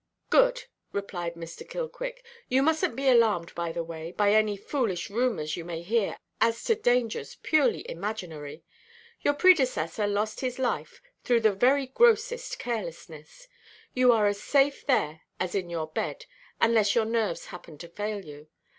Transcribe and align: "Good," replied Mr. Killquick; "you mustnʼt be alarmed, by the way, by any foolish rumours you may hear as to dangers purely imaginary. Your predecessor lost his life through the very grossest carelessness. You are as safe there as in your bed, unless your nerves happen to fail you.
"Good," 0.31 0.63
replied 0.93 1.35
Mr. 1.35 1.61
Killquick; 1.63 2.25
"you 2.49 2.63
mustnʼt 2.63 2.95
be 2.95 3.07
alarmed, 3.07 3.53
by 3.53 3.71
the 3.71 3.83
way, 3.83 4.11
by 4.13 4.33
any 4.33 4.57
foolish 4.57 5.11
rumours 5.11 5.55
you 5.55 5.63
may 5.63 5.83
hear 5.83 6.17
as 6.41 6.63
to 6.63 6.73
dangers 6.73 7.35
purely 7.43 7.87
imaginary. 7.87 8.63
Your 9.21 9.35
predecessor 9.35 10.07
lost 10.07 10.39
his 10.39 10.57
life 10.57 11.03
through 11.23 11.41
the 11.41 11.53
very 11.53 11.85
grossest 11.85 12.57
carelessness. 12.57 13.47
You 13.93 14.11
are 14.11 14.25
as 14.25 14.41
safe 14.41 14.83
there 14.87 15.21
as 15.39 15.53
in 15.53 15.69
your 15.69 15.85
bed, 15.85 16.25
unless 16.59 16.95
your 16.95 17.05
nerves 17.05 17.45
happen 17.53 17.77
to 17.77 17.87
fail 17.87 18.25
you. 18.25 18.47